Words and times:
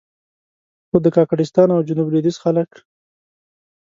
خو 0.87 0.97
د 1.05 1.07
کاکړستان 1.15 1.67
او 1.75 1.85
جنوب 1.87 2.07
لوېدیځ 2.09 2.37
خلک. 2.43 2.71